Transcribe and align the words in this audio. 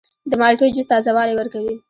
د 0.29 0.31
مالټې 0.41 0.67
جوس 0.75 0.87
تازه 0.91 1.11
والی 1.15 1.33
ورکوي. 1.37 1.73